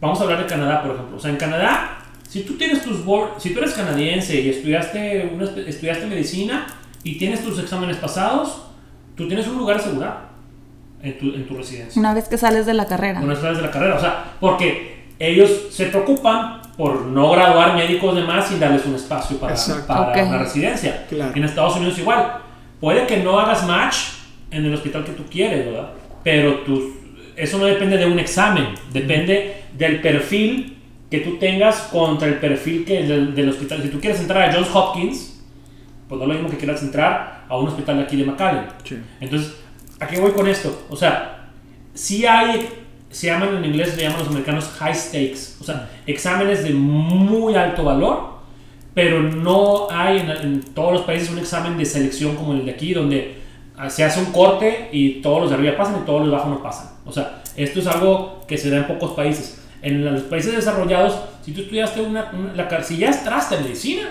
[0.00, 1.16] Vamos a hablar de Canadá, por ejemplo.
[1.16, 5.30] O sea, en Canadá, si tú tienes tus board, si tú eres canadiense y estudiaste,
[5.34, 6.66] una estudiaste medicina
[7.02, 8.66] y tienes tus exámenes pasados,
[9.16, 10.16] tú tienes un lugar asegurado
[11.02, 11.98] en tu, en tu residencia.
[12.00, 13.20] Una vez que sales de la carrera.
[13.20, 13.96] Con las de la carrera.
[13.96, 18.96] O sea, porque ellos se preocupan por no graduar médicos de más sin darles un
[18.96, 19.54] espacio para,
[19.86, 20.28] para Ok.
[20.28, 21.06] una residencia.
[21.08, 21.32] Claro.
[21.34, 22.38] En Estados Unidos igual.
[22.80, 23.96] Puede que no hagas match
[24.50, 25.90] en el hospital que tú quieres, ¿verdad?
[26.24, 26.82] Pero tus,
[27.36, 30.78] eso no depende de un examen, depende del perfil
[31.10, 33.82] que tú tengas contra el perfil que del, del hospital.
[33.82, 35.42] Si tú quieres entrar a Johns Hopkins,
[36.08, 38.64] pues no es lo mismo que quieras entrar a un hospital de aquí de McAllen.
[38.84, 38.98] sí.
[39.20, 39.54] Entonces,
[40.00, 40.86] ¿a qué voy con esto?
[40.90, 41.50] O sea,
[41.92, 42.68] sí hay,
[43.10, 47.54] se llaman en inglés, le llaman los americanos high stakes, o sea, exámenes de muy
[47.54, 48.34] alto valor,
[48.92, 52.72] pero no hay en, en todos los países un examen de selección como el de
[52.72, 53.44] aquí, donde
[53.88, 56.50] se hace un corte y todos los de arriba pasan y todos los de abajo
[56.50, 56.90] no pasan.
[57.04, 59.63] O sea, esto es algo que se da en pocos países.
[59.84, 64.02] En los países desarrollados, si tú estudiaste una, una- la, si ya entraste en medicina,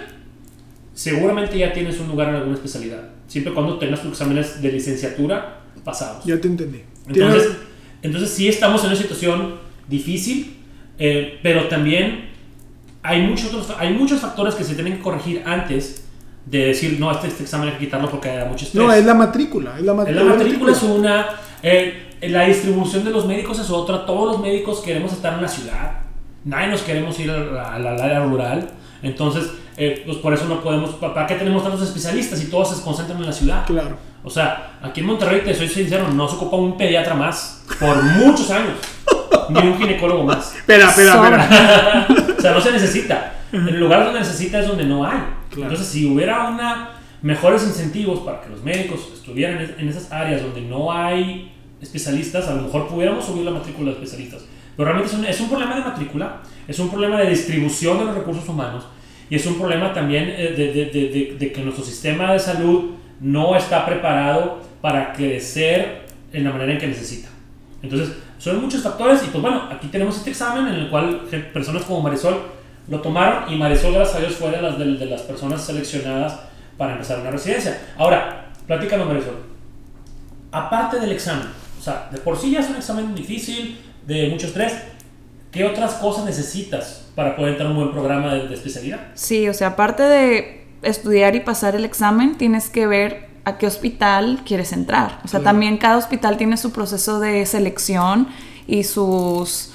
[0.94, 4.72] seguramente ya tienes un lugar en alguna especialidad, siempre y cuando tengas tus exámenes de
[4.72, 6.24] licenciatura pasados.
[6.26, 6.82] Ya te entendí.
[7.08, 7.58] Entonces, Tienes-
[8.04, 9.56] entonces sí estamos en una situación
[9.88, 10.58] difícil,
[11.00, 12.30] eh, pero también
[13.02, 16.06] hay muchos, otros, hay muchos factores que se tienen que corregir antes
[16.46, 18.84] de decir, no, este, este examen hay que quitarlo porque da mucho estrés.
[18.84, 19.78] no, es la matrícula.
[19.78, 21.26] Es la, mat- Es la matrícula es una,
[21.64, 24.06] eh, la distribución de los médicos es otra.
[24.06, 26.00] Todos los médicos queremos estar en la ciudad.
[26.46, 28.70] Nadie nos queremos ir al área rural.
[29.02, 30.92] Entonces, eh, pues por eso no podemos.
[30.96, 33.66] ¿Para qué tenemos tantos especialistas y todos se concentran en la ciudad?
[33.66, 33.98] Claro.
[34.24, 38.02] O sea, aquí en Monterrey, te soy sincero, no se ocupa un pediatra más por
[38.02, 38.78] muchos años.
[39.50, 40.56] Ni un ginecólogo más.
[40.56, 42.08] Espera, espera, espera.
[42.38, 43.36] O sea, no se necesita.
[43.52, 45.20] El lugar donde necesita es donde no hay.
[45.50, 45.72] Claro.
[45.72, 46.90] Entonces, si hubiera una
[47.22, 51.52] mejores incentivos para que los médicos estuvieran en esas áreas donde no hay
[51.84, 54.44] especialistas, a lo mejor pudiéramos subir la matrícula de especialistas.
[54.76, 58.06] Pero realmente es un, es un problema de matrícula, es un problema de distribución de
[58.06, 58.86] los recursos humanos
[59.30, 62.92] y es un problema también eh, de, de, de, de, que nuestro sistema de salud
[63.20, 67.30] no está preparado para crecer en la manera en que necesita.
[67.82, 71.22] Entonces, son muchos factores y pues bueno, aquí tenemos este examen en el cual
[71.54, 72.42] personas como Marisol
[72.90, 76.40] lo tomaron y Marisol, gracias a Dios, fue de las, de, las personas seleccionadas
[76.78, 77.80] para empezar una residencia.
[77.98, 79.36] Ahora, platícanos Marisol,
[80.52, 81.48] aparte del examen,
[81.84, 84.74] sea, de por sí ya es un examen difícil, de mucho estrés,
[85.52, 89.00] ¿qué otras cosas necesitas para poder entrar a un buen programa de, de especialidad?
[89.14, 93.68] Sí, o sea, aparte de estudiar y pasar el examen, tienes que ver a qué
[93.68, 95.20] hospital quieres entrar.
[95.26, 98.28] O sea, también cada hospital tiene su proceso de selección
[98.68, 99.72] y sus,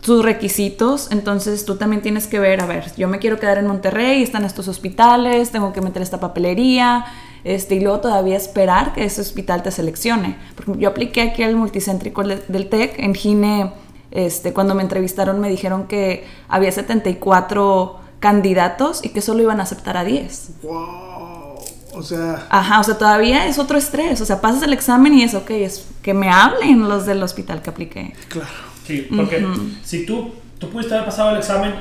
[0.00, 1.08] sus requisitos.
[1.12, 4.44] Entonces tú también tienes que ver, a ver, yo me quiero quedar en Monterrey, están
[4.44, 7.06] estos hospitales, tengo que meter esta papelería.
[7.46, 10.36] Este, y luego todavía esperar que ese hospital te seleccione.
[10.56, 13.72] Porque yo apliqué aquí al multicéntrico del TEC, en Gine,
[14.10, 19.62] este, cuando me entrevistaron me dijeron que había 74 candidatos y que solo iban a
[19.62, 20.50] aceptar a 10.
[20.64, 20.74] ¡Wow!
[21.92, 22.48] O sea...
[22.50, 24.20] Ajá, o sea, todavía es otro estrés.
[24.20, 27.62] O sea, pasas el examen y es, ok, es que me hablen los del hospital
[27.62, 28.12] que apliqué.
[28.26, 28.48] Claro.
[28.84, 29.46] Sí, porque
[29.84, 31.74] si tú, tú pudiste haber pasado el examen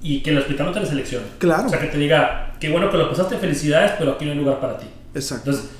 [0.00, 1.26] y que el hospital no te lo seleccione.
[1.36, 1.66] Claro.
[1.66, 4.38] O sea, que te diga, qué bueno que lo pasaste, felicidades, pero aquí no hay
[4.38, 4.86] lugar para ti.
[5.14, 5.50] Exacto.
[5.50, 5.70] Entonces,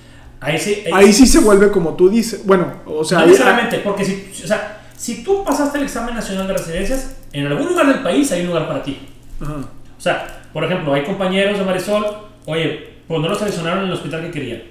[0.40, 0.84] ahí sí...
[0.92, 2.44] Ahí, sí se vuelve como tú dices.
[2.44, 3.18] Bueno, o sea...
[3.18, 7.16] No ahí- necesariamente, porque si, o sea, si tú pasaste el examen nacional de residencias,
[7.32, 9.08] en algún lugar del país hay un lugar para ti.
[9.40, 9.54] Ajá.
[9.96, 12.04] O sea, por ejemplo, hay compañeros de Marisol,
[12.46, 14.62] oye, pues no lo seleccionaron en el hospital que querían.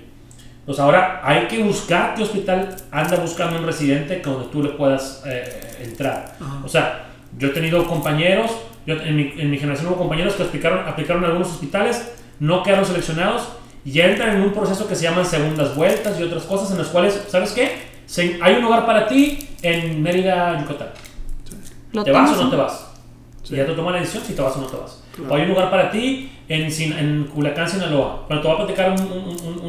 [0.65, 5.23] Pues ahora hay que buscar qué hospital anda buscando un residente donde tú le puedas
[5.25, 6.35] eh, entrar.
[6.39, 6.61] Ajá.
[6.63, 8.51] O sea, yo he tenido compañeros,
[8.85, 12.61] yo, en, mi, en mi generación hubo compañeros que aplicaron, aplicaron a algunos hospitales, no
[12.61, 13.47] quedaron seleccionados
[13.85, 16.77] y ya entran en un proceso que se llaman segundas vueltas y otras cosas en
[16.77, 17.89] las cuales, ¿sabes qué?
[18.05, 20.89] Se- hay un lugar para ti en Mérida, Yucatán.
[21.93, 22.87] Lo ¿Te vas o no te vas?
[23.49, 25.03] Y ya tú tomas la decisión si te vas o no te vas.
[25.15, 25.33] Claro.
[25.33, 28.25] O hay un lugar para ti en, en Culiacán, Sinaloa.
[28.27, 29.59] Pero te voy a platicar un- un- un-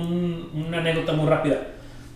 [0.55, 1.57] un- una anécdota muy rápida.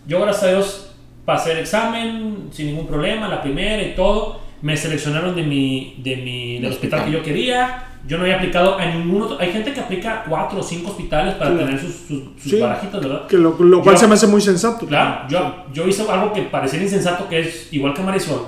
[0.05, 0.91] Yo, gracias a Dios,
[1.25, 4.39] pasé el examen sin ningún problema, la primera y todo.
[4.61, 7.83] Me seleccionaron de mi, de mi, del Del hospital que yo quería.
[8.07, 9.37] Yo no había aplicado a ningún otro.
[9.39, 11.65] Hay gente que aplica cuatro o cinco hospitales para Claro.
[11.65, 12.59] tener sus, sus, sus Sí.
[12.59, 13.27] barajitas, ¿verdad?
[13.27, 14.87] Que lo, lo cual Yo- se me hace muy sensato.
[14.87, 18.47] Claro, yo, yo hice algo que parecía insensato, que es igual que Marisol.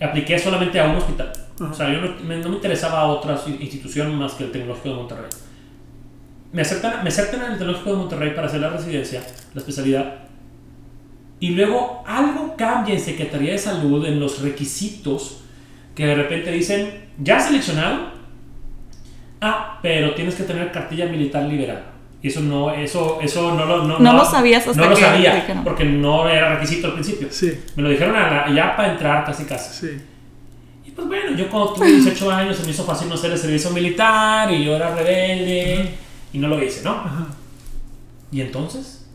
[0.00, 1.32] Apliqué solamente a un hospital.
[1.60, 1.70] Ajá.
[1.70, 4.90] O sea, yo no me, no me interesaba a otra institución más que el Tecnológico
[4.90, 5.30] de Monterrey.
[6.52, 9.22] Me aceptan, me aceptan en el Tecnológico de Monterrey para hacer la residencia,
[9.54, 10.14] la especialidad.
[11.40, 15.40] Y luego algo cambia en Secretaría de Salud en los requisitos
[15.98, 18.12] que de repente dicen, ya seleccionado,
[19.40, 21.82] ah, pero tienes que tener cartilla militar liberada.
[22.22, 25.02] Y eso no, eso, eso no lo, no, No lo sabías hasta no lo que
[25.02, 25.64] sabía, te dijeron.
[25.64, 27.28] porque no era requisito al principio.
[27.30, 29.86] Sí, Me lo dijeron a la- ya para entrar casi casi.
[29.88, 30.00] sí.
[30.86, 33.38] Y pues bueno, yo cuando tuve 18 años se me hizo fácil no hacer el
[33.38, 35.90] servicio militar y yo era rebelde
[36.32, 36.90] y no lo hice, ¿no?
[36.92, 37.26] Ajá.
[38.32, 39.08] Y entonces,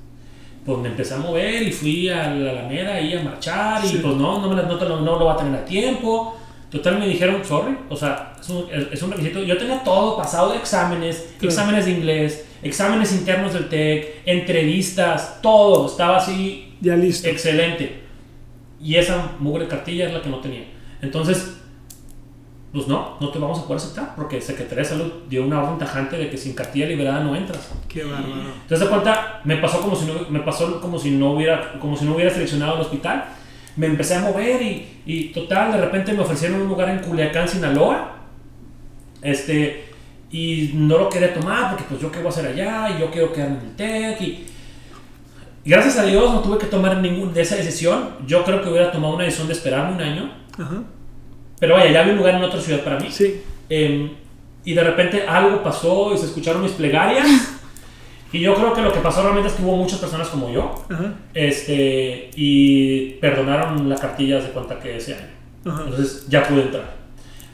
[0.65, 3.99] pues me empecé a mover y fui a la Alameda ahí a marchar y Sí.
[4.01, 6.39] pues no, no, me no, te lo, no lo va a tener a tiempo.
[6.73, 9.43] Total me dijeron, sorry, o sea, es un, es un requisito.
[9.43, 11.49] Yo tenía todo pasado de exámenes, Claro.
[11.53, 17.27] exámenes de inglés, exámenes internos del TEC, entrevistas, todo, estaba así Ya listo.
[17.29, 18.01] excelente.
[18.81, 20.65] Y esa mugre cartilla es la que no tenía.
[21.01, 21.57] Entonces,
[22.73, 25.77] pues no, no te vamos a poder aceptar porque Secretaría de Salud dio una orden
[25.77, 27.69] tajante de que sin cartilla liberada no entras.
[27.87, 28.33] Qué bárbaro.
[28.63, 31.95] Entonces, de cuenta, me pasó como si no, me pasó como si no hubiera, como
[31.95, 33.25] si no hubiera seleccionado el hospital.
[33.75, 37.47] Me empecé a mover y, y total, de repente me ofrecieron un lugar en Culiacán,
[37.47, 38.17] Sinaloa.
[39.21, 39.85] Este,
[40.31, 43.11] y no lo quería tomar porque pues yo qué voy a hacer allá y yo
[43.11, 44.45] quiero quedarme en el TEC y,
[45.63, 48.15] y gracias a Dios no tuve que tomar ninguna de esa decisión.
[48.27, 50.31] Yo creo que hubiera tomado una decisión de esperarme un año.
[50.57, 50.83] Ajá.
[51.59, 53.07] Pero vaya, ya había un lugar en otra ciudad para mí.
[53.09, 53.41] Sí.
[53.69, 54.11] Eh,
[54.65, 57.27] y de repente algo pasó y se escucharon mis plegarias.
[58.33, 60.83] y yo creo que lo que pasó realmente es que hubo muchas personas como yo.
[60.89, 61.13] Ajá.
[61.35, 65.27] Este, y perdonaron la cartilla de cuenta que ese año.
[65.65, 65.83] Ajá.
[65.85, 66.95] Entonces ya pude entrar.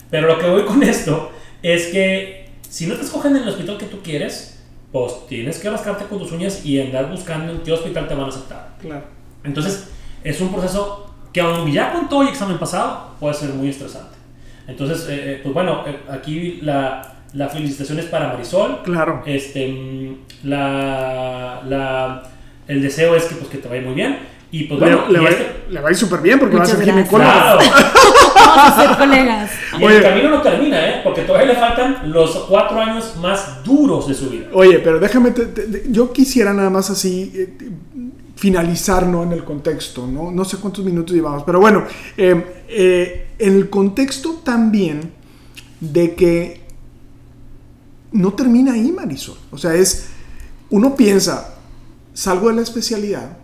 [0.10, 3.78] Pero lo que voy con esto es que si no te escogen en el hospital
[3.78, 7.74] que tú quieres, pues tienes que rascarte con tus uñas y andar buscando en qué
[7.74, 8.76] hospital te van a aceptar.
[8.80, 9.04] Claro.
[9.44, 9.89] Entonces,
[10.24, 14.18] es un proceso que aunque ya con todo el examen pasado, puede ser muy estresante.
[14.68, 18.82] Entonces, eh, eh, pues bueno, eh, aquí la, la felicitación es para Marisol.
[18.84, 19.22] Claro.
[19.26, 22.24] Este, mm, la, la-
[22.68, 24.18] el deseo es que, pues, que te vaya muy bien.
[24.52, 26.56] Y pues Le, bueno, le y va, este- le va a ir súper bien porque
[26.56, 27.30] Muchas va a ser ginecólogo.
[27.32, 27.60] claro.
[28.36, 29.52] Vamos a ser colegas.
[29.80, 29.98] Y Oye.
[29.98, 31.02] el camino no termina, ¿eh?
[31.04, 34.48] Porque todavía le faltan los cuatro años más duros de su vida.
[34.54, 37.70] Oye, pero déjame, te- te- yo quisiera nada más así eh,
[38.36, 39.22] finalizar ¿no?
[39.24, 40.32] en el contexto, ¿no?
[40.32, 41.84] No sé cuántos minutos llevamos, pero bueno,
[42.18, 45.12] eh, eh, en el contexto también
[45.80, 46.59] de que
[48.12, 49.38] no termina ahí, Marisol.
[49.52, 50.08] O sea, es,
[50.69, 51.56] uno piensa,
[52.13, 53.38] salgo de la especialidad,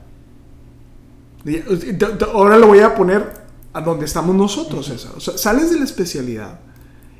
[2.34, 5.12] ahora lo voy a poner a donde estamos nosotros, César.
[5.16, 6.60] O sea, sales de la especialidad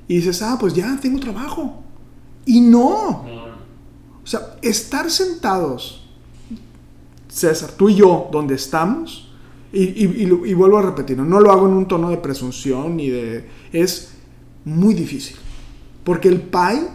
[0.08, 1.84] y dices, ah, pues ya tengo trabajo.
[2.46, 3.26] Y no.
[4.24, 6.08] O sea, estar sentados,
[7.28, 9.32] César, tú y yo, donde estamos,
[9.72, 12.18] y, y- y lo- y vuelvo a repetir, no lo hago en un tono de
[12.18, 13.48] presunción ni de...
[13.74, 14.12] Es
[14.64, 15.36] muy difícil.
[16.04, 16.88] Porque el PAI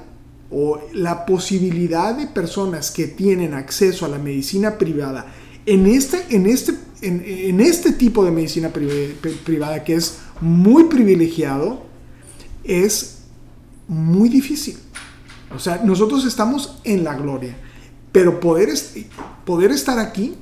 [0.50, 5.26] o la posibilidad de personas que tienen acceso a la medicina privada
[5.66, 10.84] en este, en este, en, este tipo de medicina priva- pri- privada que es muy
[10.84, 11.82] privilegiado,
[12.64, 13.18] es
[13.86, 14.76] muy difícil.
[15.54, 17.56] O sea, nosotros estamos en la gloria,
[18.12, 18.70] pero poder,
[19.44, 20.34] poder estar aquí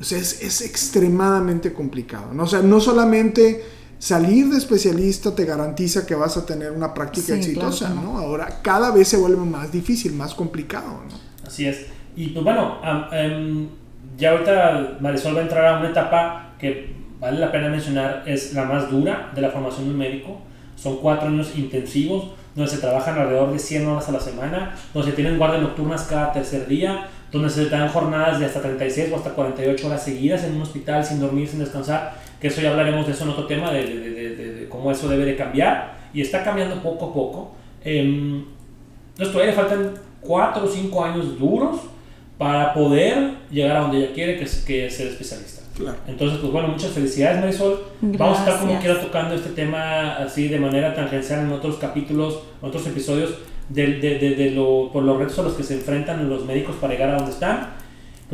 [0.00, 2.32] es, es extremadamente complicado.
[2.34, 2.44] ¿no?
[2.44, 3.62] O sea, no solamente
[3.98, 8.18] salir de especialista te garantiza que vas a tener una práctica Sí, exitosa, claro ¿no?
[8.18, 11.46] Ahora cada vez se vuelve más difícil, más complicado, ¿no?
[11.46, 11.86] Así es.
[12.16, 13.68] Y pues bueno, am- em,
[14.16, 18.52] ya ahorita Marisol va a entrar a una etapa que vale la pena mencionar, es
[18.54, 20.38] la más dura de la formación de un médico.
[20.76, 25.10] Son cuatro años intensivos, donde se trabajan alrededor de 100 horas a la semana, donde
[25.10, 29.16] se tienen guardias nocturnas cada tercer día, donde se dan jornadas de hasta 36 o
[29.16, 33.06] hasta 48 horas seguidas en un hospital sin dormir, sin descansar, que eso ya hablaremos
[33.06, 35.96] de eso en otro tema, de, de- de- de- de cómo eso debe de cambiar,
[36.12, 37.52] y está cambiando poco a poco.
[37.82, 38.44] Em,
[39.12, 41.80] entonces todavía le faltan 4 o 5 años duros
[42.36, 45.62] para poder llegar a donde ella quiere, que es, que es ser especialista.
[45.74, 45.96] Claro.
[46.06, 47.82] Entonces, pues bueno, muchas felicidades Marisol.
[48.02, 48.84] Vamos a estar como Gracias.
[48.94, 53.38] quiera tocando este tema así de manera tangencial en otros capítulos, en otros episodios,
[53.70, 56.76] de, de, de, de lo, por los retos a los que se enfrentan los médicos
[56.76, 57.70] para llegar a donde están.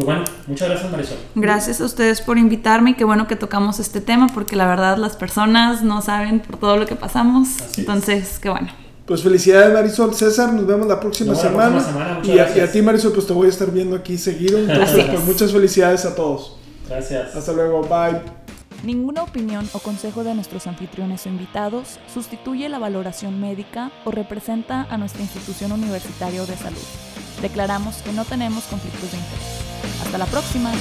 [0.01, 1.19] Pues bueno, muchas gracias Marisol.
[1.35, 4.97] Gracias a ustedes por invitarme y qué bueno que tocamos este tema porque la verdad
[4.97, 7.49] las personas no saben por todo lo que pasamos.
[7.57, 7.79] Así es.
[7.81, 8.69] Entonces, qué bueno.
[9.05, 11.71] Pues felicidades Marisol, César, nos vemos la próxima la semana.
[11.73, 12.73] próxima semana, muchas y, a, y a gracias.
[12.73, 14.59] ti Marisol, pues te voy a estar viendo aquí seguido.
[14.61, 15.27] Entonces, Así pues es.
[15.27, 16.57] muchas felicidades a todos.
[16.89, 17.37] Gracias.
[17.37, 18.21] Hasta luego, bye.
[18.83, 24.87] Ninguna opinión o consejo de nuestros anfitriones o invitados sustituye la valoración médica o representa
[24.89, 26.79] a nuestra institución universitaria o de salud.
[27.43, 29.60] Declaramos que no tenemos conflictos de interés.
[30.03, 30.73] Hasta la próxima.